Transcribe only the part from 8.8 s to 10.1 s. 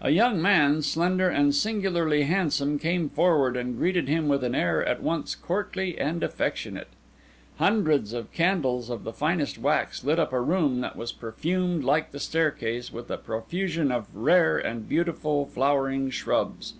of the finest wax,